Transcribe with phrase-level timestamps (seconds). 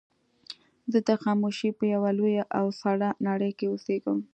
[0.91, 4.17] زه د خاموشۍ په يوه لويه او سړه نړۍ کې اوسېږم.